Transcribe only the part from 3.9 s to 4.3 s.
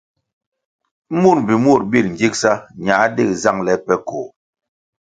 koh.